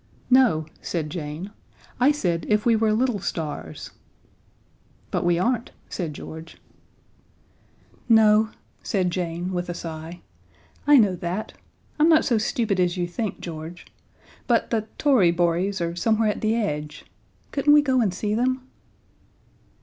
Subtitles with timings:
[0.31, 1.51] "No," said Jane.
[1.99, 3.91] "I said if we were little stars."
[5.11, 6.57] "But we aren't," said George.
[8.09, 8.49] "No,"
[8.81, 10.21] said Jane, with a sigh.
[10.87, 11.53] "I know that.
[11.99, 13.85] I'm not so stupid as you think, George.
[14.47, 17.05] But the Tory Bories are somewhere at the edge.
[17.51, 18.67] Couldn't we go and see them?"